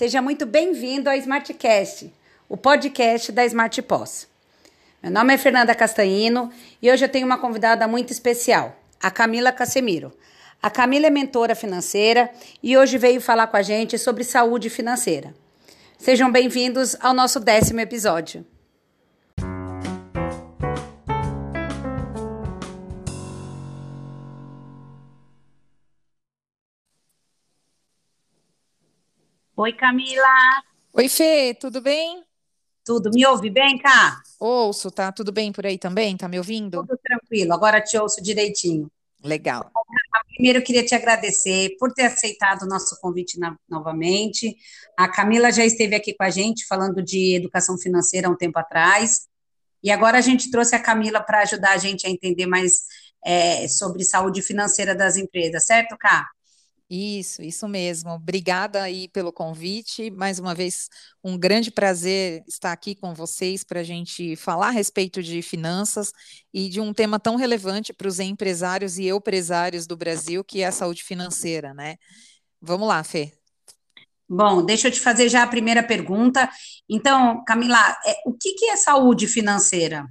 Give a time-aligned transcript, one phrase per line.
[0.00, 2.10] Seja muito bem-vindo ao Smartcast,
[2.48, 4.26] o podcast da Smart Pós.
[5.02, 9.52] Meu nome é Fernanda Castanhino e hoje eu tenho uma convidada muito especial, a Camila
[9.52, 10.10] Casemiro.
[10.62, 12.30] A Camila é mentora financeira
[12.62, 15.34] e hoje veio falar com a gente sobre saúde financeira.
[15.98, 18.42] Sejam bem-vindos ao nosso décimo episódio.
[29.60, 30.62] Oi, Camila.
[30.94, 32.24] Oi, Fê, tudo bem?
[32.82, 33.10] Tudo.
[33.12, 34.22] Me ouve bem, cá?
[34.38, 36.16] Ouço, tá tudo bem por aí também?
[36.16, 36.78] Tá me ouvindo?
[36.78, 37.52] Tudo tranquilo.
[37.52, 38.90] Agora te ouço direitinho.
[39.22, 39.70] Legal.
[40.32, 44.56] Primeiro, eu queria te agradecer por ter aceitado o nosso convite na, novamente.
[44.96, 48.58] A Camila já esteve aqui com a gente falando de educação financeira há um tempo
[48.58, 49.28] atrás.
[49.82, 52.84] E agora a gente trouxe a Camila para ajudar a gente a entender mais
[53.22, 56.26] é, sobre saúde financeira das empresas, certo, Cá?
[56.92, 58.10] Isso, isso mesmo.
[58.10, 60.10] Obrigada aí pelo convite.
[60.10, 60.88] Mais uma vez,
[61.22, 66.12] um grande prazer estar aqui com vocês para a gente falar a respeito de finanças
[66.52, 70.66] e de um tema tão relevante para os empresários e empresários do Brasil, que é
[70.66, 71.96] a saúde financeira, né?
[72.60, 73.32] Vamos lá, Fê.
[74.28, 76.50] Bom, deixa eu te fazer já a primeira pergunta.
[76.88, 80.08] Então, Camila, é, o que, que é saúde financeira?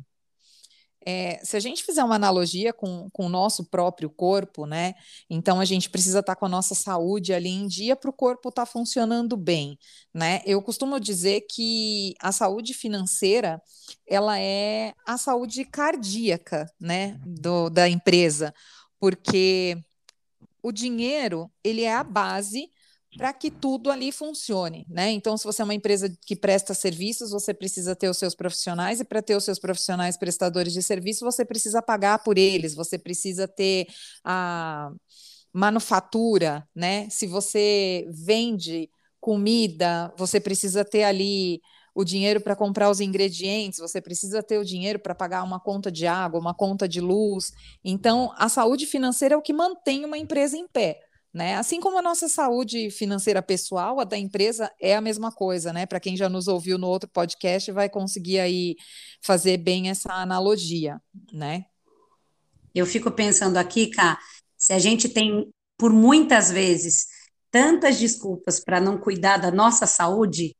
[1.12, 4.94] É, se a gente fizer uma analogia com, com o nosso próprio corpo, né?
[5.28, 8.14] Então a gente precisa estar tá com a nossa saúde ali em dia para o
[8.14, 9.76] corpo estar tá funcionando bem,
[10.14, 10.44] né?
[10.46, 13.60] Eu costumo dizer que a saúde financeira
[14.08, 17.20] ela é a saúde cardíaca, né?
[17.26, 18.54] Do, da empresa,
[19.00, 19.84] porque
[20.62, 22.70] o dinheiro ele é a base
[23.18, 25.10] para que tudo ali funcione, né?
[25.12, 29.00] Então, se você é uma empresa que presta serviços, você precisa ter os seus profissionais,
[29.00, 32.98] e para ter os seus profissionais prestadores de serviço, você precisa pagar por eles, você
[32.98, 33.88] precisa ter
[34.24, 34.92] a
[35.52, 37.10] manufatura, né?
[37.10, 41.59] Se você vende comida, você precisa ter ali
[41.94, 45.92] o dinheiro para comprar os ingredientes, você precisa ter o dinheiro para pagar uma conta
[45.92, 47.52] de água, uma conta de luz.
[47.84, 51.00] Então, a saúde financeira é o que mantém uma empresa em pé.
[51.31, 51.56] Né?
[51.56, 55.85] Assim como a nossa saúde financeira pessoal, a da empresa é a mesma coisa, né?
[55.85, 58.75] Para quem já nos ouviu no outro podcast, vai conseguir aí
[59.22, 61.00] fazer bem essa analogia,
[61.31, 61.66] né?
[62.73, 64.18] Eu fico pensando aqui, Cá,
[64.57, 67.06] se a gente tem, por muitas vezes,
[67.51, 70.56] tantas desculpas para não cuidar da nossa saúde,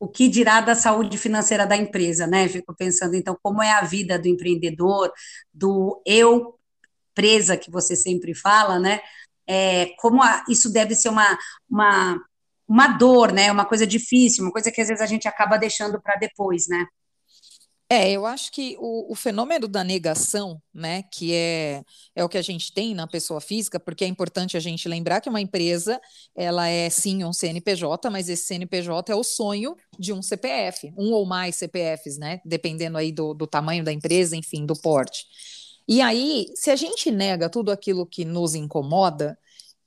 [0.00, 2.48] o que dirá da saúde financeira da empresa, né?
[2.48, 5.12] Fico pensando, então, como é a vida do empreendedor,
[5.52, 6.58] do eu
[7.14, 9.00] presa que você sempre fala, né?
[9.48, 11.38] É, como a, isso deve ser uma,
[11.68, 12.20] uma,
[12.68, 13.50] uma dor, né?
[13.50, 16.86] Uma coisa difícil, uma coisa que às vezes a gente acaba deixando para depois, né?
[17.90, 21.82] É, eu acho que o, o, fenômeno da negação, né, que é,
[22.14, 25.22] é o que a gente tem na pessoa física, porque é importante a gente lembrar
[25.22, 25.98] que uma empresa,
[26.36, 31.12] ela é sim um CNPJ, mas esse CNPJ é o sonho de um CPF, um
[31.12, 35.24] ou mais CPFs, né, dependendo aí do, do tamanho da empresa, enfim, do porte.
[35.88, 39.38] E aí, se a gente nega tudo aquilo que nos incomoda,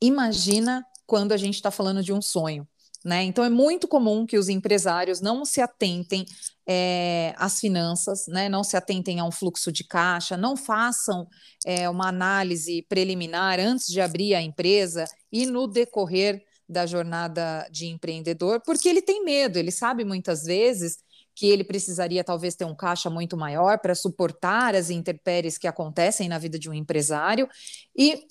[0.01, 2.67] imagina quando a gente está falando de um sonho.
[3.05, 3.23] Né?
[3.23, 6.25] Então é muito comum que os empresários não se atentem
[6.67, 8.47] é, às finanças, né?
[8.47, 11.27] não se atentem a um fluxo de caixa, não façam
[11.65, 17.87] é, uma análise preliminar antes de abrir a empresa e no decorrer da jornada de
[17.87, 20.99] empreendedor, porque ele tem medo, ele sabe muitas vezes
[21.41, 26.29] que ele precisaria talvez ter um caixa muito maior para suportar as intempéries que acontecem
[26.29, 27.49] na vida de um empresário
[27.97, 28.27] e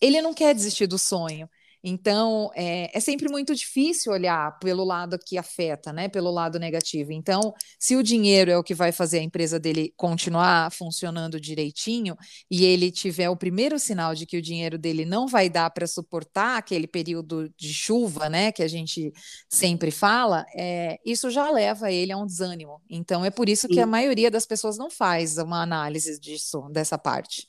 [0.00, 1.50] ele não quer desistir do sonho.
[1.88, 6.08] Então, é, é, sempre muito difícil olhar pelo lado que afeta, né?
[6.08, 7.12] Pelo lado negativo.
[7.12, 12.14] Então, se o dinheiro é o que vai fazer a empresa dele continuar funcionando direitinho
[12.50, 15.86] e ele tiver o primeiro sinal de que o dinheiro dele não vai dar para
[15.86, 18.52] suportar aquele período de chuva, né?
[18.52, 19.10] Que a gente
[19.48, 22.82] sempre fala, é, isso já leva ele a um desânimo.
[22.90, 26.98] Então, é por isso que a maioria das pessoas não faz uma análise disso, dessa
[26.98, 27.48] parte.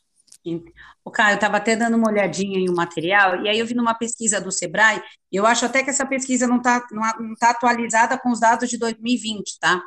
[1.03, 3.73] O Caio, eu estava até dando uma olhadinha em um material, e aí eu vi
[3.73, 5.01] numa pesquisa do Sebrae,
[5.31, 8.69] e eu acho até que essa pesquisa não está não tá atualizada com os dados
[8.69, 9.81] de 2020, tá?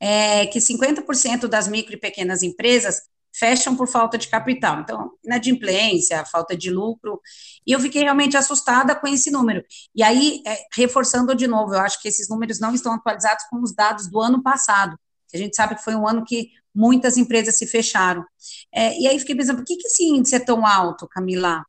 [0.00, 3.02] É que 50% das micro e pequenas empresas
[3.34, 4.80] fecham por falta de capital.
[4.80, 7.20] Então, inadimplência, falta de lucro,
[7.66, 9.64] e eu fiquei realmente assustada com esse número.
[9.94, 13.60] E aí, é, reforçando de novo, eu acho que esses números não estão atualizados com
[13.60, 14.96] os dados do ano passado,
[15.34, 18.24] a gente sabe que foi um ano que muitas empresas se fecharam.
[18.72, 21.64] É, e aí fiquei pensando, por que, que esse índice é tão alto, Camila?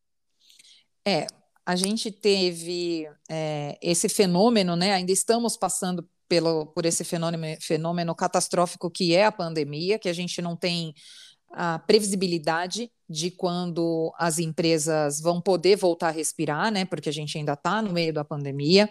[1.06, 1.28] É,
[1.66, 4.94] a gente teve é, esse fenômeno, né?
[4.94, 10.14] Ainda estamos passando pelo, por esse fenômeno, fenômeno catastrófico que é a pandemia, que a
[10.14, 10.94] gente não tem
[11.52, 16.86] a previsibilidade de quando as empresas vão poder voltar a respirar, né?
[16.86, 18.90] Porque a gente ainda está no meio da pandemia.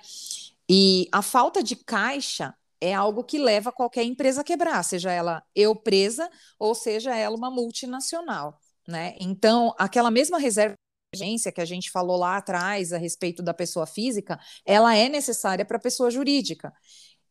[0.68, 2.54] E a falta de caixa
[2.84, 7.36] é algo que leva qualquer empresa a quebrar, seja ela eu presa ou seja ela
[7.36, 9.14] uma multinacional, né?
[9.20, 10.74] Então, aquela mesma reserva
[11.14, 15.64] emergência que a gente falou lá atrás a respeito da pessoa física, ela é necessária
[15.64, 16.72] para a pessoa jurídica.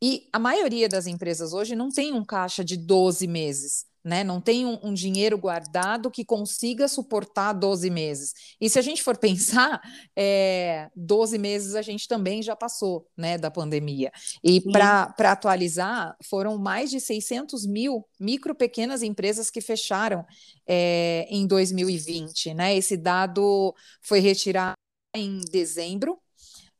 [0.02, 4.24] E a maioria das empresas hoje não tem um caixa de 12 meses né?
[4.24, 8.34] Não tem um, um, dinheiro guardado que consiga suportar 12 meses.
[8.60, 9.82] E se a gente for pensar,
[10.16, 14.12] é, 12 meses a gente também já passou, né, da pandemia.
[14.44, 20.26] E para atualizar, foram mais de 600 mil micro pequenas empresas que fecharam
[20.68, 22.76] é, em 2020, né?
[22.76, 24.76] Esse dado foi retirado
[25.16, 26.23] em dezembro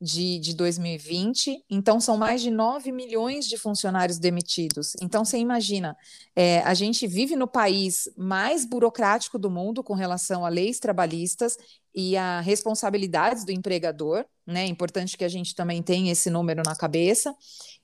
[0.04, 4.94] de, de 2020, então são mais de 9 milhões de funcionários demitidos.
[5.02, 5.96] Então, você imagina,
[6.36, 11.56] é, a gente vive no país mais burocrático do mundo com relação a leis trabalhistas
[11.96, 14.64] e a responsabilidades do empregador, né?
[14.64, 17.34] É importante que a gente também tenha esse número na cabeça.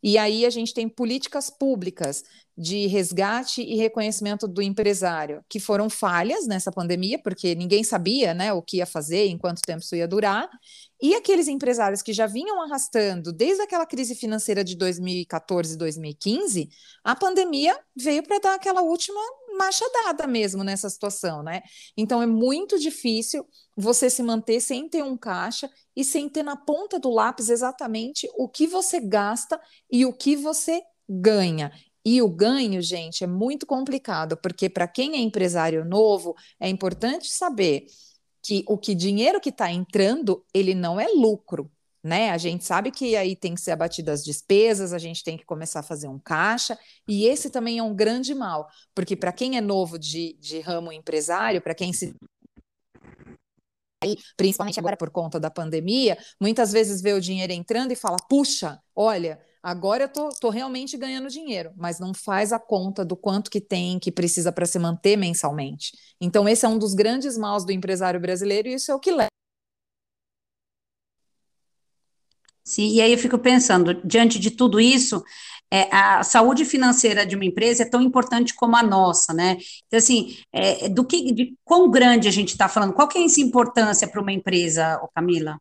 [0.01, 2.23] E aí a gente tem políticas públicas
[2.57, 8.51] de resgate e reconhecimento do empresário, que foram falhas nessa pandemia, porque ninguém sabia né,
[8.51, 10.49] o que ia fazer, em quanto tempo isso ia durar,
[11.01, 16.69] e aqueles empresários que já vinham arrastando desde aquela crise financeira de 2014 e 2015,
[17.01, 19.21] a pandemia veio para dar aquela última
[19.59, 21.61] marcha dada mesmo nessa situação, né?
[21.97, 23.45] Então é muito difícil
[23.75, 28.27] você se manter sem ter um caixa e sem ter na ponta do lápis exatamente
[28.37, 29.59] o que você gasta
[29.91, 31.71] e o que você ganha.
[32.05, 37.29] E o ganho, gente, é muito complicado, porque para quem é empresário novo, é importante
[37.29, 37.85] saber
[38.41, 41.69] que o que dinheiro que está entrando, ele não é lucro,
[42.03, 42.31] né?
[42.31, 45.45] A gente sabe que aí tem que ser abatido as despesas, a gente tem que
[45.45, 49.57] começar a fazer um caixa, e esse também é um grande mal, porque para quem
[49.57, 52.15] é novo de, de ramo empresário, para quem se
[54.01, 58.17] aí, principalmente agora por conta da pandemia, muitas vezes vê o dinheiro entrando e fala:
[58.29, 63.17] puxa, olha, Agora eu tô, tô realmente ganhando dinheiro, mas não faz a conta do
[63.17, 65.91] quanto que tem, que precisa para se manter mensalmente.
[66.19, 69.11] Então, esse é um dos grandes maus do empresário brasileiro e isso é o que
[69.11, 69.38] leva.
[72.69, 75.23] Sim, e aí eu fico pensando, diante de tudo isso,
[75.71, 79.57] é, a saúde financeira de uma empresa é tão importante como a nossa, né?
[79.87, 82.93] Então, assim, é, do que, de quão grande a gente está falando?
[82.93, 85.59] Qual que é essa importância para uma empresa, Camila?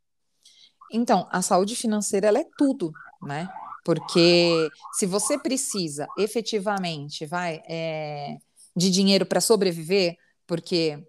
[0.93, 3.49] Então, a saúde financeira ela é tudo, né?
[3.87, 8.37] Porque se você precisa efetivamente, vai, é,
[8.77, 10.15] de dinheiro para sobreviver,
[10.47, 11.03] porque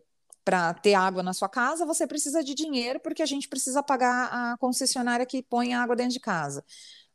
[0.50, 4.30] para ter água na sua casa, você precisa de dinheiro, porque a gente precisa pagar
[4.32, 6.64] a concessionária que põe a água dentro de casa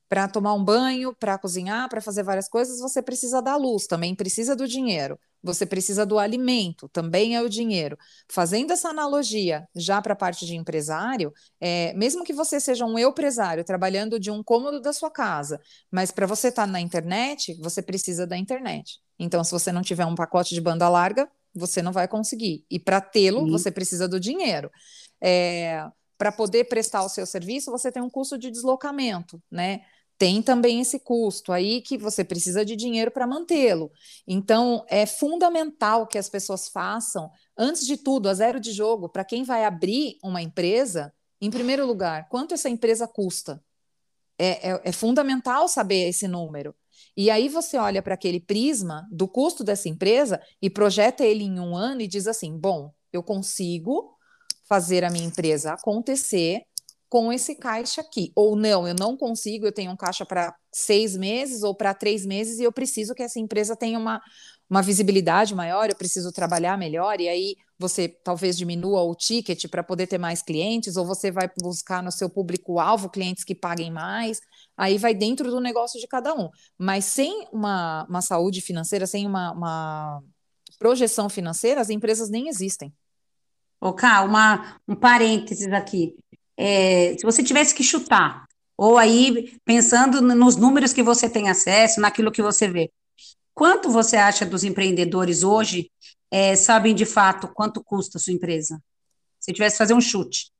[0.08, 4.14] para tomar um banho, para cozinhar, para fazer várias coisas, você precisa da luz, também
[4.14, 5.18] precisa do dinheiro.
[5.42, 7.98] Você precisa do alimento, também é o dinheiro.
[8.30, 12.96] Fazendo essa analogia já para a parte de empresário, é, mesmo que você seja um
[12.96, 15.60] empresário trabalhando de um cômodo da sua casa,
[15.90, 19.00] mas para você estar tá na internet, você precisa da internet.
[19.18, 22.64] Então, se você não tiver um pacote de banda larga, você não vai conseguir.
[22.70, 24.70] E para tê-lo, você precisa do dinheiro.
[25.22, 25.86] É,
[26.18, 29.82] para poder prestar o seu serviço, você tem um custo de deslocamento, né?
[30.16, 33.90] tem também esse custo aí que você precisa de dinheiro para mantê-lo.
[34.26, 39.24] Então, é fundamental que as pessoas façam, antes de tudo, a zero de jogo, para
[39.24, 43.62] quem vai abrir uma empresa, em primeiro lugar, quanto essa empresa custa?
[44.38, 46.74] É, é, é fundamental saber esse número.
[47.16, 51.60] E aí você olha para aquele prisma do custo dessa empresa e projeta ele em
[51.60, 54.14] um ano e diz assim: bom, eu consigo
[54.68, 56.62] fazer a minha empresa acontecer
[57.14, 58.32] com esse caixa aqui.
[58.34, 62.26] Ou não, eu não consigo, eu tenho um caixa para seis meses ou para três
[62.26, 64.20] meses e eu preciso que essa empresa tenha uma,
[64.68, 69.84] uma visibilidade maior, eu preciso trabalhar melhor, e aí você talvez diminua o ticket para
[69.84, 74.40] poder ter mais clientes, ou você vai buscar no seu público-alvo clientes que paguem mais,
[74.76, 76.48] aí vai dentro do negócio de cada um.
[76.78, 80.22] Mas sem uma, uma saúde financeira, sem uma, uma
[80.78, 82.92] projeção financeira, as empresas nem existem.
[83.80, 86.14] Ô, uma, um parênteses aqui
[86.56, 92.00] é, se você tivesse que chutar, ou aí pensando nos números que você tem acesso,
[92.00, 92.90] naquilo que você vê,
[93.52, 95.90] quanto você acha dos empreendedores hoje
[96.30, 98.80] é, sabem de fato quanto custa a sua empresa?
[99.38, 100.50] Se tivesse que fazer um chute.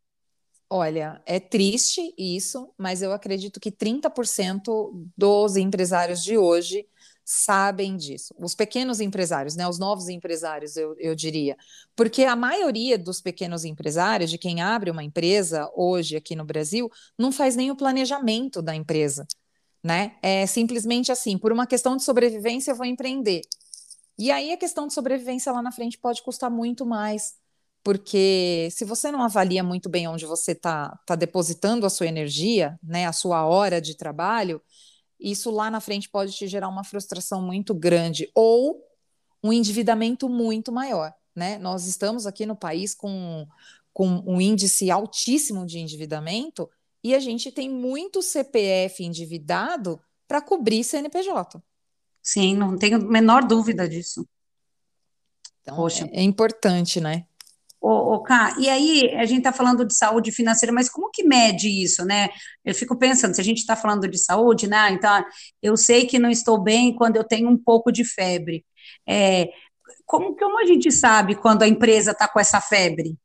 [0.76, 6.85] Olha, é triste isso, mas eu acredito que 30% dos empresários de hoje
[7.25, 8.35] sabem disso.
[8.37, 11.57] Os pequenos empresários, né, os novos empresários, eu, eu diria.
[11.95, 16.90] Porque a maioria dos pequenos empresários, de quem abre uma empresa hoje aqui no Brasil,
[17.16, 19.28] não faz nem o planejamento da empresa.
[19.81, 20.16] Né?
[20.21, 23.43] É simplesmente assim, por uma questão de sobrevivência, eu vou empreender.
[24.19, 27.35] E aí a questão de sobrevivência lá na frente pode custar muito mais
[27.85, 32.79] porque se você não avalia muito bem onde você está tá depositando a sua energia,
[32.83, 34.61] né, a sua hora de trabalho,
[35.21, 38.83] isso lá na frente pode te gerar uma frustração muito grande ou
[39.43, 41.12] um endividamento muito maior.
[41.37, 41.59] Né?
[41.59, 43.47] Nós estamos aqui no país com,
[43.93, 46.71] com um índice altíssimo de endividamento
[47.03, 51.62] e a gente tem muito CPF endividado para cobrir CNPJ.
[52.23, 54.26] Sim, não tenho a menor dúvida disso.
[55.61, 56.09] Então, Poxa.
[56.12, 57.26] É, é importante, né?
[57.87, 61.23] Ô, ô, Ká, e aí a gente está falando de saúde financeira, mas como que
[61.23, 62.31] mede isso, né?
[62.64, 64.91] Eu fico pensando, se a gente está falando de saúde, né?
[64.91, 65.23] Então,
[65.61, 68.64] eu sei que não estou bem quando eu tenho um pouco de febre.
[69.07, 69.50] É,
[70.07, 73.19] como, como a gente sabe quando a empresa está com essa febre?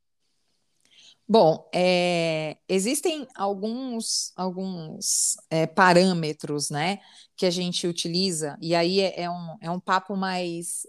[1.25, 6.99] Bom, é, existem alguns, alguns é, parâmetros, né,
[7.37, 10.81] que a gente utiliza, e aí é, é, um, é um papo mais,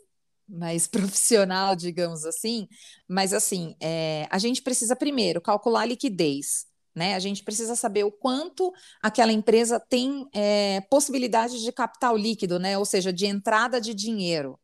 [0.50, 2.68] mais profissional, digamos assim,
[3.08, 7.14] mas assim, é, a gente precisa primeiro calcular a liquidez, né?
[7.14, 12.76] A gente precisa saber o quanto aquela empresa tem é, possibilidade de capital líquido, né?
[12.76, 14.58] Ou seja, de entrada de dinheiro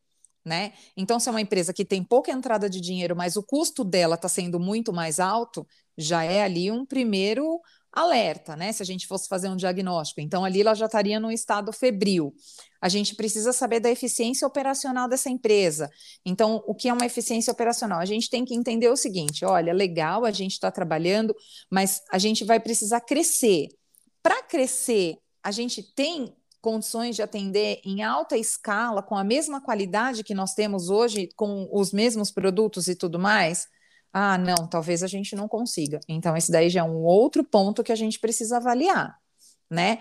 [0.47, 0.73] né?
[0.97, 4.15] Então, se é uma empresa que tem pouca entrada de dinheiro, mas o custo dela
[4.15, 5.67] está sendo muito mais alto,
[5.99, 7.61] já é ali um primeiro
[7.97, 8.71] alerta, né?
[8.73, 10.21] Se a gente fosse fazer um diagnóstico.
[10.21, 12.35] Então, ali ela já estaria no estado febril.
[12.79, 15.91] A gente precisa saber da eficiência operacional dessa empresa.
[16.25, 17.99] Então, o que é uma eficiência operacional?
[17.99, 21.35] A gente tem que entender o seguinte: olha, legal, a gente está trabalhando,
[21.71, 23.69] mas a gente vai precisar crescer.
[24.23, 30.25] Para crescer, a gente tem condições de atender em alta escala, com a mesma qualidade
[30.25, 33.69] que nós temos hoje, com os mesmos produtos e tudo mais?
[34.13, 36.01] Ah, não, talvez a gente não consiga.
[36.09, 39.19] Então, esse daí já é um outro ponto que a gente precisa avaliar,
[39.71, 39.99] né?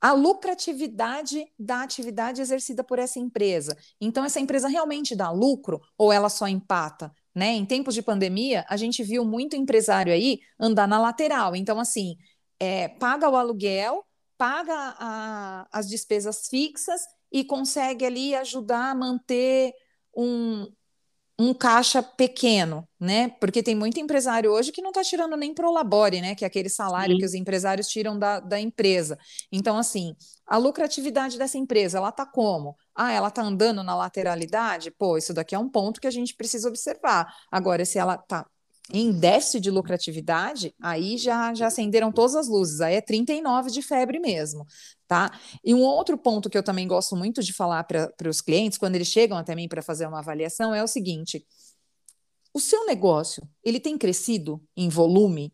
[0.00, 3.76] A lucratividade da atividade exercida por essa empresa.
[4.00, 7.12] Então, essa empresa realmente dá lucro ou ela só empata?
[7.34, 7.52] Né?
[7.52, 11.54] Em tempos de pandemia, a gente viu muito empresário aí andar na lateral.
[11.54, 12.16] Então, assim,
[12.60, 14.04] é, paga o aluguel,
[14.36, 19.72] paga a, as despesas fixas e consegue ali ajudar a manter
[20.16, 20.66] um,
[21.38, 23.28] um caixa pequeno, né?
[23.40, 26.34] Porque tem muito empresário hoje que não está tirando nem pro labore, né?
[26.34, 27.20] Que é aquele salário Sim.
[27.20, 29.16] que os empresários tiram da, da empresa.
[29.52, 32.76] Então, assim, a lucratividade dessa empresa, ela tá como?
[32.92, 34.90] Ah, ela tá andando na lateralidade?
[34.90, 37.32] Pô, isso daqui é um ponto que a gente precisa observar.
[37.52, 38.44] Agora, se ela tá
[38.92, 43.82] em déficit de lucratividade, aí já, já acenderam todas as luzes, aí é 39 de
[43.82, 44.66] febre mesmo,
[45.08, 45.32] tá?
[45.64, 48.94] E um outro ponto que eu também gosto muito de falar para os clientes, quando
[48.94, 51.44] eles chegam até mim para fazer uma avaliação, é o seguinte:
[52.52, 55.52] o seu negócio, ele tem crescido em volume?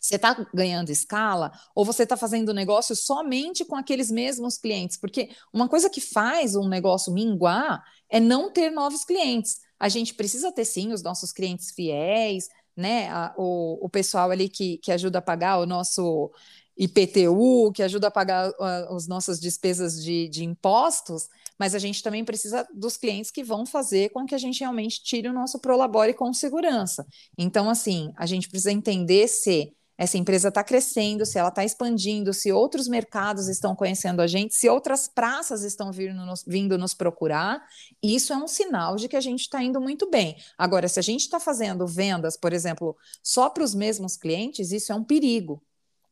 [0.00, 4.96] Você está ganhando escala ou você está fazendo negócio somente com aqueles mesmos clientes?
[4.96, 9.58] Porque uma coisa que faz um negócio minguar é não ter novos clientes.
[9.78, 13.10] A gente precisa ter sim os nossos clientes fiéis, né?
[13.36, 16.30] O, o pessoal ali que, que ajuda a pagar o nosso
[16.78, 22.02] IPTU, que ajuda a pagar uh, as nossas despesas de, de impostos, mas a gente
[22.02, 25.58] também precisa dos clientes que vão fazer com que a gente realmente tire o nosso
[25.58, 27.04] Prolabore com segurança.
[27.36, 32.32] Então, assim, a gente precisa entender se essa empresa está crescendo, se ela está expandindo,
[32.32, 36.94] se outros mercados estão conhecendo a gente, se outras praças estão vindo nos, vindo nos
[36.94, 37.60] procurar,
[38.00, 40.36] isso é um sinal de que a gente está indo muito bem.
[40.56, 44.92] Agora, se a gente está fazendo vendas, por exemplo, só para os mesmos clientes, isso
[44.92, 45.60] é um perigo.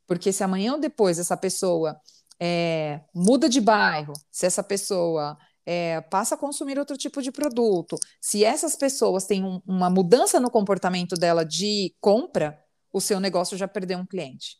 [0.07, 1.97] Porque se amanhã ou depois essa pessoa
[2.41, 7.99] é, muda de bairro, se essa pessoa é, passa a consumir outro tipo de produto,
[8.21, 12.59] se essas pessoas têm um, uma mudança no comportamento dela de compra,
[12.93, 14.57] o seu negócio já perdeu um cliente.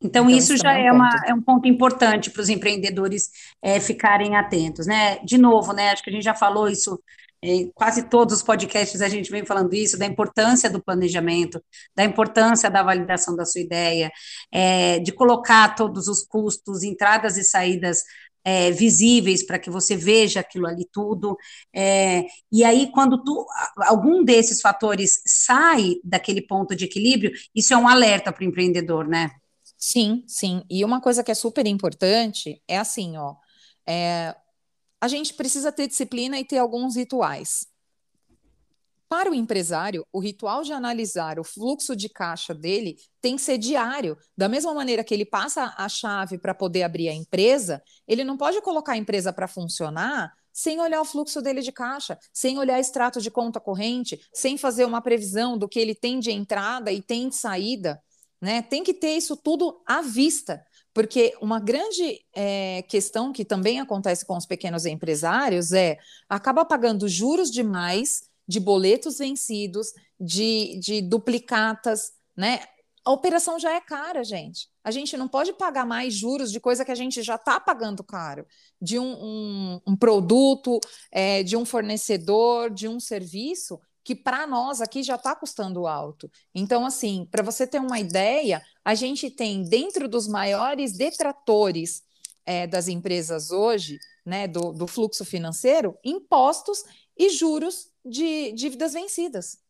[0.00, 3.30] Então, então isso, isso já é, um uma, é um ponto importante para os empreendedores
[3.62, 5.18] é, ficarem atentos, né?
[5.24, 5.90] De novo, né?
[5.90, 7.00] Acho que a gente já falou isso
[7.44, 11.62] em quase todos os podcasts a gente vem falando isso, da importância do planejamento,
[11.94, 14.10] da importância da validação da sua ideia,
[14.50, 18.02] é, de colocar todos os custos, entradas e saídas
[18.42, 21.36] é, visíveis para que você veja aquilo ali tudo.
[21.74, 23.46] É, e aí, quando tu,
[23.78, 29.06] algum desses fatores sai daquele ponto de equilíbrio, isso é um alerta para o empreendedor,
[29.06, 29.30] né?
[29.76, 30.62] Sim, sim.
[30.70, 33.34] E uma coisa que é super importante é assim, ó.
[33.86, 34.34] É,
[35.04, 37.66] a gente precisa ter disciplina e ter alguns rituais.
[39.06, 43.58] Para o empresário, o ritual de analisar o fluxo de caixa dele tem que ser
[43.58, 44.16] diário.
[44.34, 48.38] Da mesma maneira que ele passa a chave para poder abrir a empresa, ele não
[48.38, 52.80] pode colocar a empresa para funcionar sem olhar o fluxo dele de caixa, sem olhar
[52.80, 57.02] extrato de conta corrente, sem fazer uma previsão do que ele tem de entrada e
[57.02, 58.02] tem de saída.
[58.40, 58.62] Né?
[58.62, 60.64] Tem que ter isso tudo à vista,
[60.94, 65.98] porque uma grande é, questão que também acontece com os pequenos empresários é
[66.28, 69.88] acaba pagando juros demais de boletos vencidos,
[70.20, 72.60] de, de duplicatas, né?
[73.04, 74.68] A operação já é cara, gente.
[74.82, 78.04] A gente não pode pagar mais juros de coisa que a gente já está pagando
[78.04, 78.46] caro,
[78.80, 80.78] de um, um, um produto,
[81.10, 86.30] é, de um fornecedor, de um serviço que para nós aqui já está custando alto.
[86.54, 92.02] Então, assim, para você ter uma ideia, a gente tem dentro dos maiores detratores
[92.44, 96.84] é, das empresas hoje, né, do, do fluxo financeiro, impostos
[97.16, 99.64] e juros de dívidas vencidas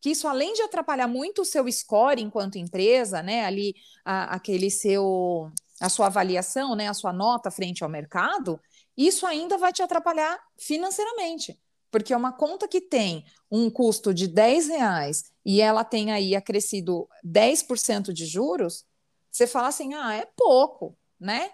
[0.00, 4.70] que isso além de atrapalhar muito o seu score enquanto empresa, né, ali a, aquele
[4.70, 8.60] seu a sua avaliação, né, a sua nota frente ao mercado,
[8.96, 11.56] isso ainda vai te atrapalhar financeiramente.
[11.90, 16.36] Porque é uma conta que tem um custo de 10 reais e ela tem aí
[16.36, 18.84] acrescido 10% de juros,
[19.30, 21.50] você fala assim, ah, é pouco, né?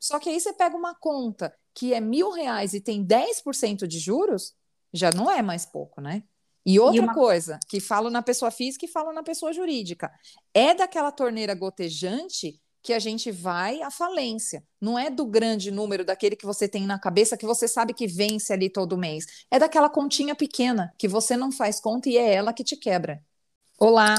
[0.00, 3.98] Só que aí você pega uma conta que é mil reais e tem 10% de
[3.98, 4.54] juros,
[4.92, 6.22] já não é mais pouco, né?
[6.64, 7.12] E outra e uma...
[7.12, 10.10] coisa, que falo na pessoa física e falo na pessoa jurídica,
[10.54, 14.62] é daquela torneira gotejante que a gente vai à falência.
[14.78, 18.06] Não é do grande número daquele que você tem na cabeça que você sabe que
[18.06, 19.24] vence ali todo mês.
[19.50, 23.22] É daquela continha pequena que você não faz conta e é ela que te quebra.
[23.80, 24.16] Olá.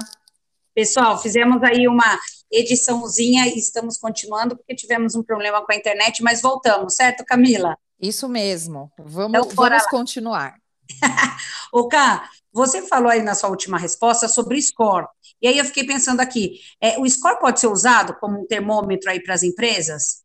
[0.74, 2.20] Pessoal, fizemos aí uma
[2.52, 7.78] ediçãozinha e estamos continuando porque tivemos um problema com a internet, mas voltamos, certo, Camila?
[8.02, 8.92] Isso mesmo.
[8.98, 10.56] Vamos, então, vamos continuar.
[11.72, 15.06] Ô, Cá, você falou aí na sua última resposta sobre score.
[15.42, 19.10] E aí eu fiquei pensando aqui, é, o score pode ser usado como um termômetro
[19.10, 20.24] aí para as empresas?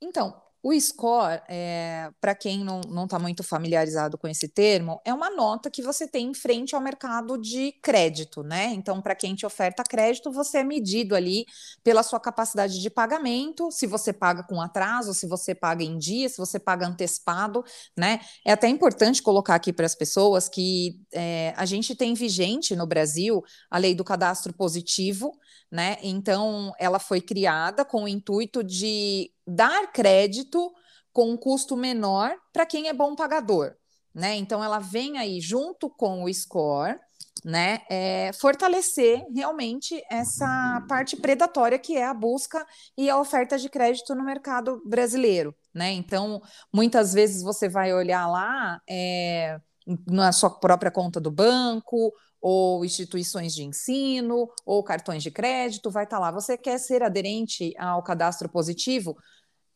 [0.00, 0.34] Então,
[0.66, 5.70] o score, é, para quem não está muito familiarizado com esse termo, é uma nota
[5.70, 8.72] que você tem em frente ao mercado de crédito, né?
[8.72, 11.44] Então, para quem te oferta crédito, você é medido ali
[11.82, 16.30] pela sua capacidade de pagamento, se você paga com atraso, se você paga em dia,
[16.30, 17.62] se você paga antecipado,
[17.94, 18.20] né?
[18.42, 22.86] É até importante colocar aqui para as pessoas que é, a gente tem vigente no
[22.86, 25.30] Brasil a lei do cadastro positivo,
[25.70, 25.98] né?
[26.02, 30.72] Então, ela foi criada com o intuito de dar crédito
[31.12, 33.74] com um custo menor para quem é bom pagador,
[34.14, 34.34] né?
[34.36, 36.98] Então ela vem aí junto com o score,
[37.44, 37.82] né?
[37.88, 44.14] É, fortalecer realmente essa parte predatória que é a busca e a oferta de crédito
[44.14, 45.92] no mercado brasileiro, né?
[45.92, 46.40] Então
[46.72, 49.58] muitas vezes você vai olhar lá é,
[50.06, 56.04] na sua própria conta do banco ou instituições de ensino, ou cartões de crédito, vai
[56.04, 56.30] estar tá lá.
[56.30, 59.16] Você quer ser aderente ao cadastro positivo?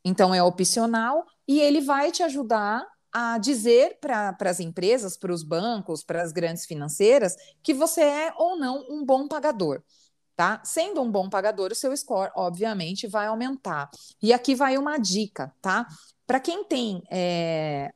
[0.09, 5.42] Então é opcional e ele vai te ajudar a dizer para as empresas, para os
[5.42, 9.83] bancos, para as grandes financeiras, que você é ou não um bom pagador.
[10.35, 10.62] Tá?
[10.64, 13.90] Sendo um bom pagador, o seu score, obviamente, vai aumentar.
[14.23, 15.87] E aqui vai uma dica, tá?
[16.27, 17.92] Para quem tem é,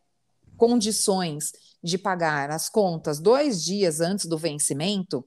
[0.56, 5.24] condições de pagar as contas dois dias antes do vencimento,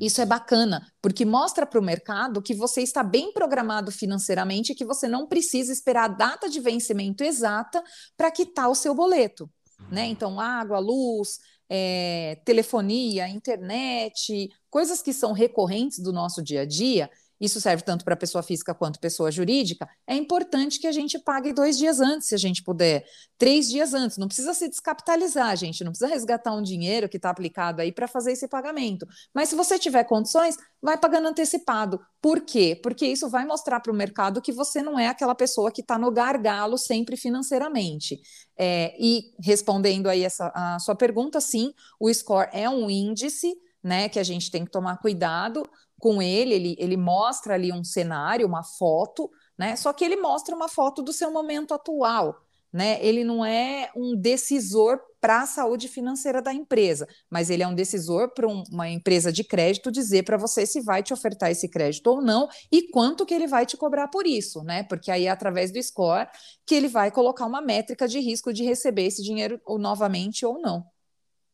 [0.00, 4.74] isso é bacana, porque mostra para o mercado que você está bem programado financeiramente e
[4.74, 7.82] que você não precisa esperar a data de vencimento exata
[8.16, 9.48] para quitar o seu boleto.
[9.90, 10.06] Né?
[10.06, 17.10] Então, água, luz, é, telefonia, internet, coisas que são recorrentes do nosso dia a dia,
[17.44, 21.52] isso serve tanto para pessoa física quanto pessoa jurídica, é importante que a gente pague
[21.52, 23.04] dois dias antes, se a gente puder,
[23.38, 24.16] três dias antes.
[24.16, 28.08] Não precisa se descapitalizar, gente, não precisa resgatar um dinheiro que está aplicado aí para
[28.08, 29.06] fazer esse pagamento.
[29.34, 32.00] Mas se você tiver condições, vai pagando antecipado.
[32.20, 32.78] Por quê?
[32.82, 35.98] Porque isso vai mostrar para o mercado que você não é aquela pessoa que está
[35.98, 38.20] no gargalo sempre financeiramente.
[38.56, 43.54] É, e respondendo aí essa, a sua pergunta, sim, o score é um índice
[43.84, 45.62] né, que a gente tem que tomar cuidado
[46.04, 49.74] com ele, ele, ele mostra ali um cenário, uma foto, né?
[49.74, 52.98] Só que ele mostra uma foto do seu momento atual, né?
[53.00, 57.74] Ele não é um decisor para a saúde financeira da empresa, mas ele é um
[57.74, 61.70] decisor para um, uma empresa de crédito dizer para você se vai te ofertar esse
[61.70, 64.82] crédito ou não e quanto que ele vai te cobrar por isso, né?
[64.82, 66.28] Porque aí é através do score
[66.66, 70.60] que ele vai colocar uma métrica de risco de receber esse dinheiro ou novamente ou
[70.60, 70.84] não.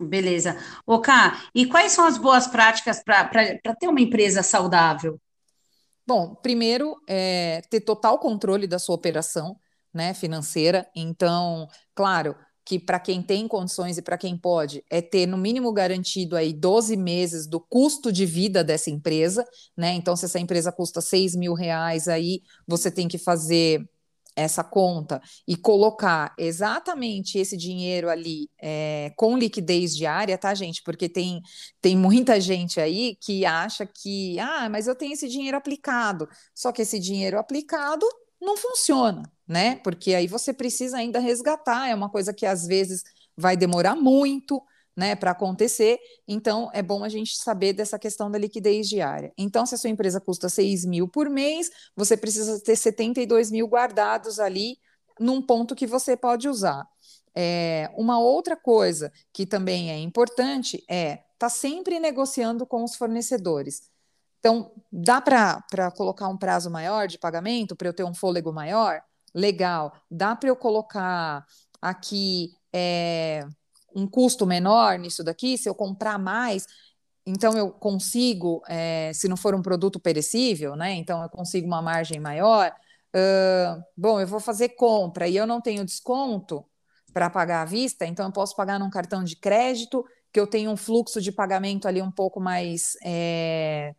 [0.01, 0.57] Beleza.
[0.87, 1.13] Ok,
[1.55, 3.29] e quais são as boas práticas para
[3.79, 5.21] ter uma empresa saudável?
[6.07, 9.57] Bom, primeiro, é, ter total controle da sua operação
[9.93, 10.89] né, financeira.
[10.97, 12.35] Então, claro
[12.65, 16.53] que para quem tem condições e para quem pode, é ter no mínimo garantido aí
[16.53, 19.45] 12 meses do custo de vida dessa empresa,
[19.77, 19.93] né?
[19.93, 23.85] Então, se essa empresa custa 6 mil reais, aí você tem que fazer
[24.41, 30.83] essa conta e colocar exatamente esse dinheiro ali é, com liquidez diária, tá, gente?
[30.83, 31.41] Porque tem,
[31.81, 36.29] tem muita gente aí que acha que, ah, mas eu tenho esse dinheiro aplicado.
[36.55, 38.07] Só que esse dinheiro aplicado
[38.41, 39.77] não funciona, né?
[39.77, 43.03] Porque aí você precisa ainda resgatar, é uma coisa que às vezes
[43.37, 44.63] vai demorar muito,
[44.97, 45.99] né, para acontecer.
[46.27, 49.33] Então, é bom a gente saber dessa questão da liquidez diária.
[49.37, 53.67] Então, se a sua empresa custa 6 mil por mês, você precisa ter 72 mil
[53.67, 54.79] guardados ali
[55.19, 56.87] num ponto que você pode usar.
[57.35, 62.97] É, uma outra coisa que também é importante é estar tá sempre negociando com os
[62.97, 63.89] fornecedores.
[64.41, 69.03] Então, dá para colocar um prazo maior de pagamento para eu ter um fôlego maior?
[69.35, 69.93] Legal.
[70.11, 71.47] Dá para eu colocar
[71.81, 73.47] aqui é,
[73.95, 76.67] um custo menor nisso daqui, se eu comprar mais,
[77.27, 80.93] então eu consigo, é, se não for um produto perecível, né?
[80.95, 82.73] Então eu consigo uma margem maior.
[83.15, 86.65] Uh, bom, eu vou fazer compra e eu não tenho desconto
[87.13, 90.71] para pagar à vista, então eu posso pagar num cartão de crédito, que eu tenho
[90.71, 93.95] um fluxo de pagamento ali um pouco mais é,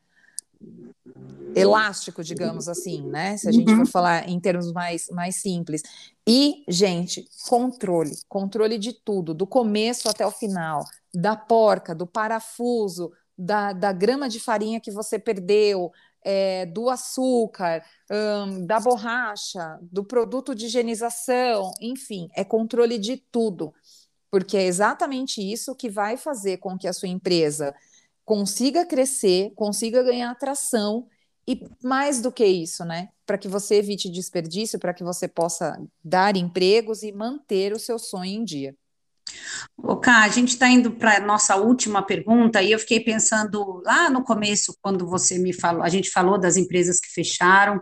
[1.56, 3.38] elástico, digamos assim, né?
[3.38, 3.86] Se a gente for uhum.
[3.86, 5.82] falar em termos mais, mais simples.
[6.28, 13.12] E, gente, controle, controle de tudo, do começo até o final, da porca, do parafuso,
[13.38, 15.92] da, da grama de farinha que você perdeu,
[16.24, 23.74] é, do açúcar, hum, da borracha, do produto de higienização, enfim, é controle de tudo,
[24.30, 27.74] porque é exatamente isso que vai fazer com que a sua empresa
[28.26, 31.08] consiga crescer, consiga ganhar atração
[31.48, 33.10] e mais do que isso, né?
[33.26, 37.98] Para que você evite desperdício, para que você possa dar empregos e manter o seu
[37.98, 38.76] sonho em dia.
[39.78, 43.82] O Ká, a gente está indo para a nossa última pergunta e eu fiquei pensando
[43.86, 47.82] lá no começo, quando você me falou, a gente falou das empresas que fecharam,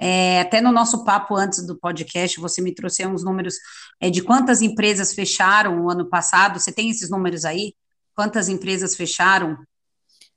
[0.00, 3.56] é, até no nosso papo antes do podcast, você me trouxe uns números
[4.00, 6.60] é, de quantas empresas fecharam o ano passado.
[6.60, 7.74] Você tem esses números aí?
[8.18, 9.56] Quantas empresas fecharam?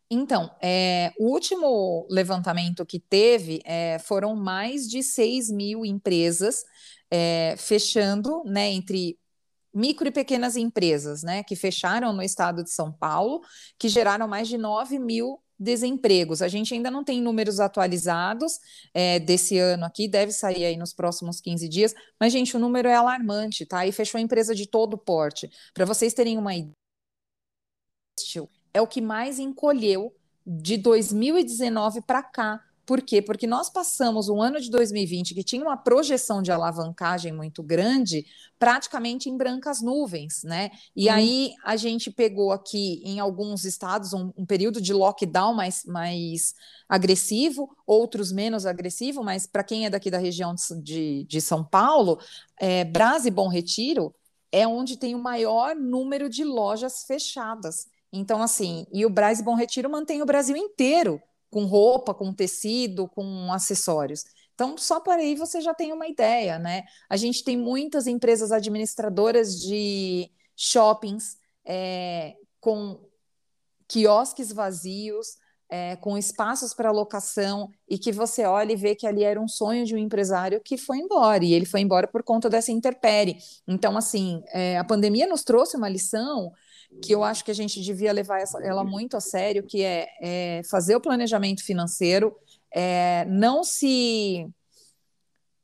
[0.07, 6.63] Então, é, o último levantamento que teve é, foram mais de 6 mil empresas
[7.09, 9.17] é, fechando, né, entre
[9.73, 13.41] micro e pequenas empresas, né, que fecharam no estado de São Paulo,
[13.79, 16.43] que geraram mais de 9 mil desempregos.
[16.43, 18.59] A gente ainda não tem números atualizados
[18.93, 22.87] é, desse ano aqui, deve sair aí nos próximos 15 dias, mas, gente, o número
[22.87, 23.87] é alarmante, tá?
[23.87, 25.49] E fechou a empresa de todo porte.
[25.73, 26.80] Para vocês terem uma ideia,
[28.73, 30.13] é o que mais encolheu
[30.45, 32.62] de 2019 para cá.
[32.86, 33.21] Por quê?
[33.21, 38.25] Porque nós passamos um ano de 2020 que tinha uma projeção de alavancagem muito grande,
[38.57, 40.71] praticamente em brancas nuvens, né?
[40.95, 41.13] E hum.
[41.13, 46.53] aí a gente pegou aqui em alguns estados um, um, período de lockdown mais, mais
[46.89, 52.19] agressivo, outros menos agressivo, mas para quem é daqui da região de, de São Paulo,
[52.60, 54.13] é, Brás e Bom Retiro
[54.51, 57.88] é onde tem o maior número de lojas fechadas.
[58.12, 63.08] Então, assim, e o Braz Bom Retiro mantém o Brasil inteiro com roupa, com tecido,
[63.10, 64.24] com acessórios.
[64.54, 66.84] Então, só por aí você já tem uma ideia, né?
[67.10, 73.00] A gente tem muitas empresas administradoras de shoppings é, com
[73.88, 75.38] quiosques vazios,
[75.69, 79.47] é, com espaços para locação, e que você olha e vê que ali era um
[79.47, 83.38] sonho de um empresário que foi embora, e ele foi embora por conta dessa intempérie.
[83.67, 86.52] Então, assim, é, a pandemia nos trouxe uma lição
[87.01, 90.08] que eu acho que a gente devia levar essa, ela muito a sério, que é,
[90.21, 92.36] é fazer o planejamento financeiro,
[92.73, 94.47] é, não se,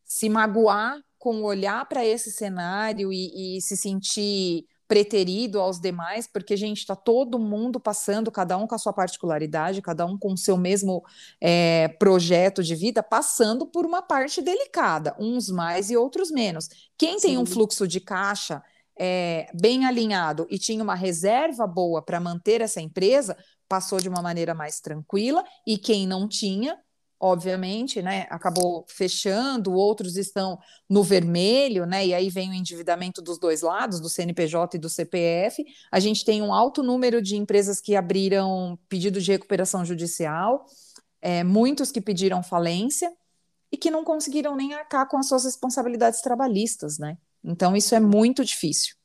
[0.06, 6.56] se magoar com olhar para esse cenário e, e, se sentir preterido aos demais, porque,
[6.56, 10.38] gente, está todo mundo passando, cada um com a sua particularidade, cada um com o
[10.38, 11.04] seu mesmo
[11.42, 16.70] é, projeto de vida, passando por uma parte delicada, uns mais e outros menos.
[16.98, 17.28] Quem Sim.
[17.28, 18.64] tem um fluxo de caixa
[19.00, 24.22] é, bem alinhado e tinha uma reserva boa para manter essa empresa, passou de uma
[24.22, 26.78] maneira mais tranquila, e quem não tinha,
[27.20, 30.58] obviamente, né, acabou fechando, outros estão
[30.90, 34.90] no vermelho, né, e aí vem o endividamento dos dois lados, do CNPJ e do
[34.90, 35.66] CPF.
[35.92, 40.66] A gente tem um alto número de empresas que abriram pedido de recuperação judicial,
[41.22, 43.12] é, muitos que pediram falência
[43.72, 47.18] e que não conseguiram nem arcar com as suas responsabilidades trabalhistas, né?
[47.44, 48.96] Então, isso é muito difícil.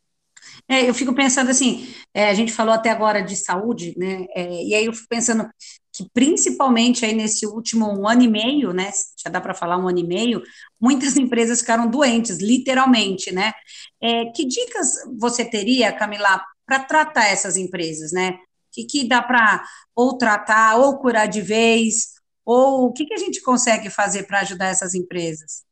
[0.69, 4.27] É, eu fico pensando assim, é, a gente falou até agora de saúde, né?
[4.35, 5.49] É, e aí eu fico pensando
[5.93, 8.91] que principalmente aí nesse último um ano e meio, né?
[9.23, 10.43] Já dá para falar um ano e meio,
[10.81, 13.53] muitas empresas ficaram doentes, literalmente, né?
[14.01, 18.39] É, que dicas você teria, Camila, para tratar essas empresas, né?
[18.73, 19.63] Que, que dá para
[19.95, 22.13] ou tratar, ou curar de vez,
[22.45, 25.63] ou o que, que a gente consegue fazer para ajudar essas empresas?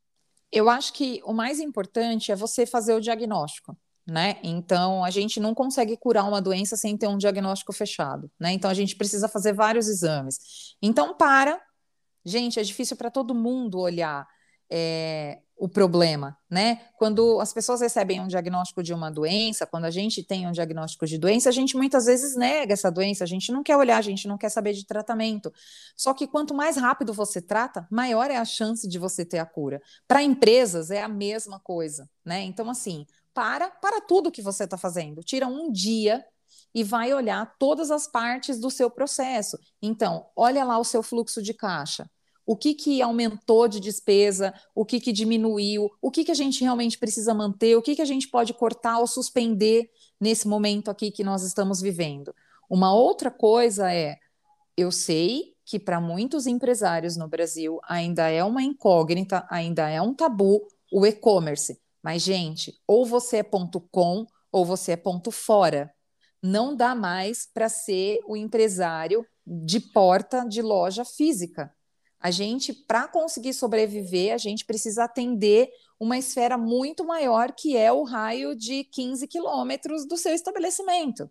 [0.53, 3.77] Eu acho que o mais importante é você fazer o diagnóstico.
[4.07, 4.39] Né?
[4.43, 8.51] Então, a gente não consegue curar uma doença sem ter um diagnóstico fechado, né?
[8.51, 10.75] Então, a gente precisa fazer vários exames.
[10.83, 11.61] Então, para.
[12.25, 14.27] Gente, é difícil para todo mundo olhar.
[14.71, 16.81] É, o problema, né?
[16.97, 21.07] Quando as pessoas recebem um diagnóstico de uma doença, quando a gente tem um diagnóstico
[21.07, 24.03] de doença, a gente muitas vezes nega essa doença, a gente não quer olhar, a
[24.03, 25.53] gente não quer saber de tratamento.
[25.95, 29.45] Só que quanto mais rápido você trata, maior é a chance de você ter a
[29.45, 29.83] cura.
[30.09, 32.41] Para empresas é a mesma coisa, né?
[32.43, 33.05] Então, assim,
[33.35, 36.25] para, para tudo que você está fazendo, tira um dia
[36.75, 39.59] e vai olhar todas as partes do seu processo.
[39.83, 42.09] Então, olha lá o seu fluxo de caixa
[42.51, 46.63] o que, que aumentou de despesa, o que, que diminuiu, o que, que a gente
[46.63, 49.89] realmente precisa manter, o que, que a gente pode cortar ou suspender
[50.21, 52.35] nesse momento aqui que nós estamos vivendo.
[52.69, 54.17] Uma outra coisa é,
[54.77, 60.13] eu sei que para muitos empresários no Brasil ainda é uma incógnita, ainda é um
[60.13, 61.81] tabu o e-commerce.
[62.03, 65.89] Mas, gente, ou você é ponto com ou você é ponto fora.
[66.43, 71.73] Não dá mais para ser o empresário de porta de loja física.
[72.21, 77.91] A gente, para conseguir sobreviver, a gente precisa atender uma esfera muito maior, que é
[77.91, 81.31] o raio de 15 quilômetros do seu estabelecimento.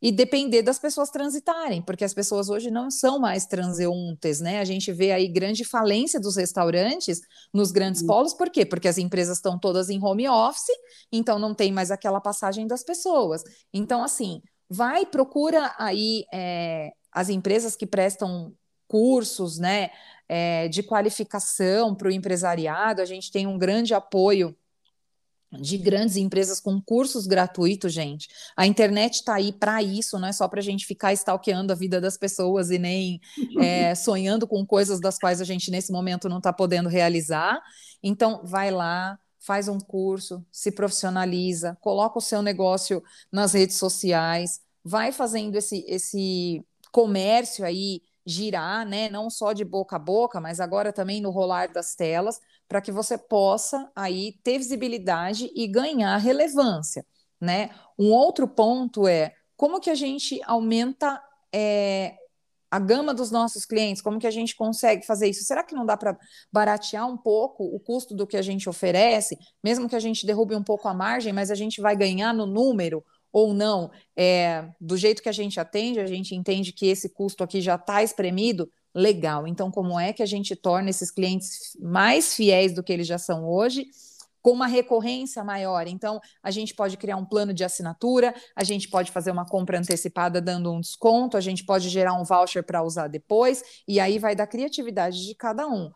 [0.00, 4.60] E depender das pessoas transitarem, porque as pessoas hoje não são mais transeuntes, né?
[4.60, 7.22] A gente vê aí grande falência dos restaurantes
[7.52, 8.08] nos grandes uhum.
[8.08, 8.66] polos, por quê?
[8.66, 10.70] Porque as empresas estão todas em home office,
[11.10, 13.42] então não tem mais aquela passagem das pessoas.
[13.72, 18.54] Então, assim, vai, procura aí é, as empresas que prestam
[18.86, 19.90] cursos, né?
[20.28, 24.56] É, de qualificação para o empresariado, a gente tem um grande apoio
[25.52, 28.28] de grandes empresas com cursos gratuitos, gente.
[28.56, 31.76] A internet está aí para isso, não é só para a gente ficar stalkeando a
[31.76, 33.20] vida das pessoas e nem
[33.60, 37.60] é, sonhando com coisas das quais a gente nesse momento não está podendo realizar.
[38.02, 44.60] Então, vai lá, faz um curso, se profissionaliza, coloca o seu negócio nas redes sociais,
[44.84, 50.58] vai fazendo esse, esse comércio aí girar, né, não só de boca a boca, mas
[50.58, 56.16] agora também no rolar das telas, para que você possa aí ter visibilidade e ganhar
[56.16, 57.06] relevância,
[57.40, 57.70] né?
[57.96, 61.22] Um outro ponto é como que a gente aumenta
[61.54, 62.16] é,
[62.70, 65.44] a gama dos nossos clientes, como que a gente consegue fazer isso?
[65.44, 66.18] Será que não dá para
[66.52, 70.54] baratear um pouco o custo do que a gente oferece, mesmo que a gente derrube
[70.54, 73.04] um pouco a margem, mas a gente vai ganhar no número
[73.36, 77.44] ou não, é, do jeito que a gente atende, a gente entende que esse custo
[77.44, 79.46] aqui já está espremido, legal.
[79.46, 83.18] Então, como é que a gente torna esses clientes mais fiéis do que eles já
[83.18, 83.88] são hoje?
[84.40, 85.88] com uma recorrência maior.
[85.88, 89.76] Então, a gente pode criar um plano de assinatura, a gente pode fazer uma compra
[89.76, 94.20] antecipada dando um desconto, a gente pode gerar um voucher para usar depois, e aí
[94.20, 95.90] vai da criatividade de cada um.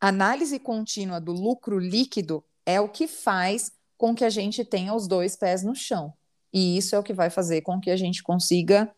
[0.00, 5.06] Análise contínua do lucro líquido é o que faz com que a gente tenha os
[5.06, 6.14] dois pés no chão.
[6.50, 8.90] E isso é o que vai fazer com que a gente consiga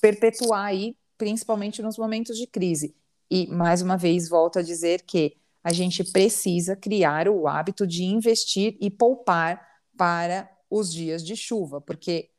[0.00, 2.96] perpetuar aí, principalmente nos momentos de crise.
[3.30, 8.04] E, mais uma vez, volto a dizer que a gente precisa criar o hábito de
[8.04, 9.62] investir e poupar
[9.98, 12.30] para os dias de chuva, porque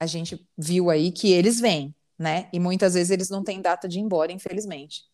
[0.00, 2.48] a gente viu aí que eles vêm, né?
[2.52, 5.04] E muitas vezes eles não têm data de ir embora, infelizmente.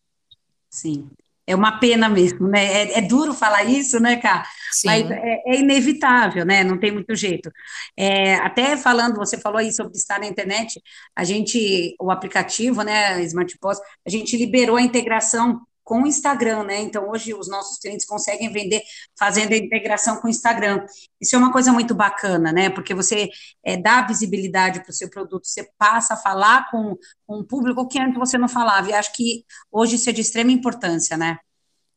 [0.67, 1.07] Sim
[1.47, 2.65] é uma pena mesmo, né?
[2.65, 4.45] É, é, duro falar isso, né, Cá?
[4.71, 4.87] Sim.
[4.87, 6.61] Mas é, é, inevitável, né?
[6.61, 7.49] Não tem muito jeito.
[7.95, 10.81] É, até falando, você falou aí sobre estar na internet,
[11.15, 16.65] a gente, o aplicativo, né, Smart Post, a gente liberou a integração com o Instagram,
[16.65, 16.81] né?
[16.81, 18.81] Então, hoje os nossos clientes conseguem vender
[19.17, 20.85] fazendo a integração com o Instagram.
[21.19, 22.69] Isso é uma coisa muito bacana, né?
[22.69, 23.29] Porque você
[23.63, 26.97] é, dá visibilidade para o seu produto, você passa a falar com,
[27.29, 28.89] um público que antes você não falava.
[28.89, 31.37] E acho que hoje isso é de extrema importância, né?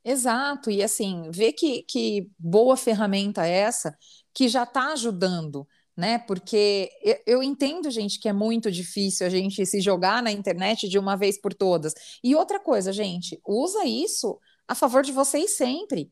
[0.05, 3.95] Exato, e assim, ver que, que boa ferramenta é essa
[4.33, 5.67] que já está ajudando
[6.01, 6.19] né?
[6.19, 6.91] Porque
[7.27, 11.17] eu entendo, gente, que é muito difícil a gente se jogar na internet de uma
[11.17, 11.95] vez por todas.
[12.25, 16.11] E outra coisa, gente, usa isso a favor de vocês sempre.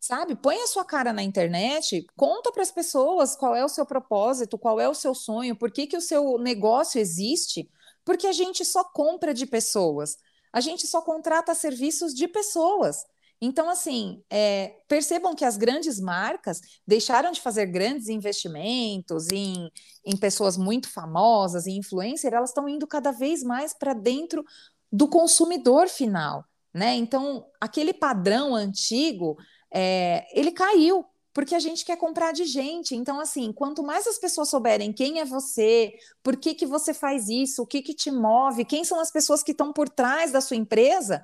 [0.00, 0.36] Sabe?
[0.36, 4.58] Põe a sua cara na internet, conta para as pessoas qual é o seu propósito,
[4.58, 7.68] qual é o seu sonho, por que, que o seu negócio existe,
[8.04, 10.16] porque a gente só compra de pessoas,
[10.52, 13.04] a gente só contrata serviços de pessoas.
[13.40, 19.70] Então, assim, é, percebam que as grandes marcas deixaram de fazer grandes investimentos em,
[20.04, 24.44] em pessoas muito famosas, em influencer, elas estão indo cada vez mais para dentro
[24.90, 26.96] do consumidor final, né?
[26.96, 29.36] Então, aquele padrão antigo,
[29.72, 32.96] é, ele caiu, porque a gente quer comprar de gente.
[32.96, 37.28] Então, assim, quanto mais as pessoas souberem quem é você, por que, que você faz
[37.28, 40.40] isso, o que, que te move, quem são as pessoas que estão por trás da
[40.40, 41.22] sua empresa,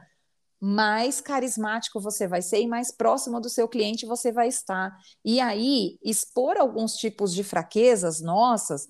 [0.61, 4.97] mais carismático você vai ser e mais próximo do seu cliente você vai estar.
[5.25, 8.87] E aí, expor alguns tipos de fraquezas nossas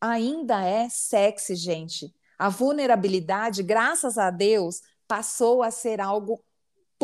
[0.00, 2.14] ainda é sexy, gente.
[2.38, 6.42] A vulnerabilidade, graças a Deus, passou a ser algo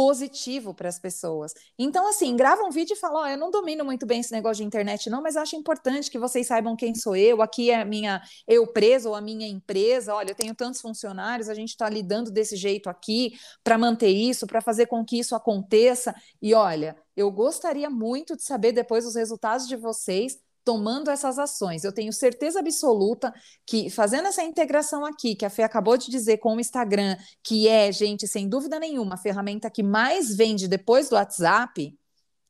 [0.00, 1.52] positivo para as pessoas.
[1.78, 4.32] Então, assim, grava um vídeo e fala: Ó, oh, eu não domino muito bem esse
[4.32, 7.42] negócio de internet, não, mas acho importante que vocês saibam quem sou eu.
[7.42, 10.14] Aqui é a minha eu preso ou a minha empresa.
[10.14, 13.32] Olha, eu tenho tantos funcionários, a gente está lidando desse jeito aqui
[13.62, 16.14] para manter isso, para fazer com que isso aconteça.
[16.40, 21.84] E olha, eu gostaria muito de saber depois os resultados de vocês tomando essas ações.
[21.84, 23.32] Eu tenho certeza absoluta
[23.66, 27.68] que fazendo essa integração aqui, que a Fê acabou de dizer com o Instagram, que
[27.68, 31.96] é, gente, sem dúvida nenhuma, a ferramenta que mais vende depois do WhatsApp,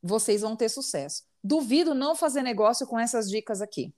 [0.02, 1.22] vocês vão ter sucesso.
[1.42, 3.92] Duvido não fazer negócio com essas dicas aqui.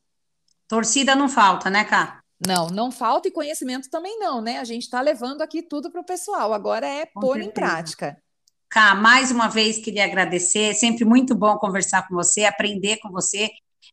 [0.68, 2.22] Torcida não falta, né, Cá?
[2.44, 4.58] Não, não falta e conhecimento também não, né?
[4.58, 6.52] A gente está levando aqui tudo para o pessoal.
[6.52, 7.50] Agora é com pôr certeza.
[7.50, 8.22] em prática.
[8.68, 10.70] Cá, mais uma vez queria agradecer.
[10.70, 13.50] É sempre muito bom conversar com você, aprender com você.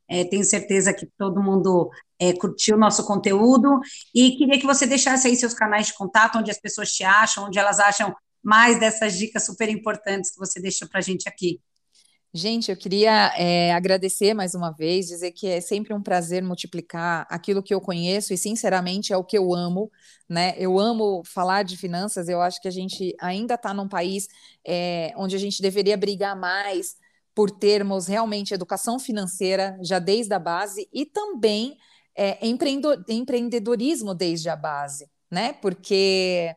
[0.09, 3.79] É, tenho certeza que todo mundo é, curtiu o nosso conteúdo
[4.13, 7.45] e queria que você deixasse aí seus canais de contato, onde as pessoas te acham,
[7.45, 11.59] onde elas acham mais dessas dicas super importantes que você deixa para a gente aqui.
[12.31, 17.25] Gente, eu queria é, agradecer mais uma vez, dizer que é sempre um prazer multiplicar
[17.27, 19.91] aquilo que eu conheço e, sinceramente, é o que eu amo,
[20.29, 20.53] né?
[20.55, 24.27] Eu amo falar de finanças, eu acho que a gente ainda está num país
[24.63, 26.97] é, onde a gente deveria brigar mais
[27.39, 31.77] por termos realmente educação financeira já desde a base e também
[32.13, 35.53] é, empreendedorismo desde a base, né?
[35.53, 36.53] Porque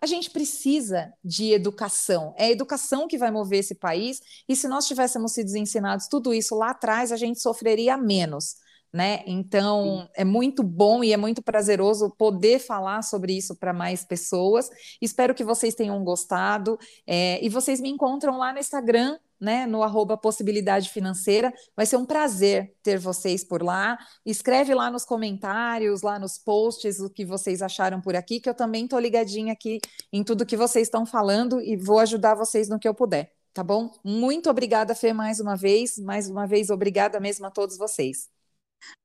[0.00, 2.32] a gente precisa de educação.
[2.38, 4.20] É a educação que vai mover esse país.
[4.48, 8.54] E se nós tivéssemos sido ensinados tudo isso lá atrás, a gente sofreria menos.
[8.92, 9.24] Né?
[9.26, 14.70] Então é muito bom e é muito prazeroso poder falar sobre isso para mais pessoas.
[15.02, 16.78] Espero que vocês tenham gostado.
[17.04, 21.52] É, e vocês me encontram lá no Instagram, né, no arroba possibilidade financeira.
[21.76, 23.98] Vai ser um prazer ter vocês por lá.
[24.24, 28.54] Escreve lá nos comentários, lá nos posts, o que vocês acharam por aqui, que eu
[28.54, 29.80] também estou ligadinha aqui
[30.12, 33.64] em tudo que vocês estão falando e vou ajudar vocês no que eu puder, tá
[33.64, 33.90] bom?
[34.04, 35.96] Muito obrigada, Fê, mais uma vez.
[35.98, 38.28] Mais uma vez, obrigada mesmo a todos vocês.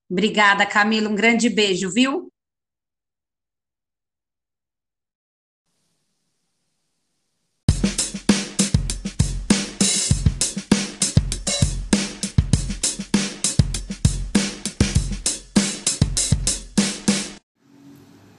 [0.09, 1.09] Obrigada, Camila.
[1.09, 2.31] Um grande beijo, viu?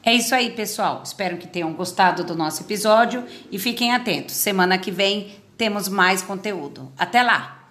[0.06, 1.02] É isso aí, pessoal.
[1.04, 4.36] Espero que tenham gostado do nosso episódio e fiquem atentos.
[4.36, 6.92] Semana que vem temos mais conteúdo.
[6.96, 7.65] Até lá!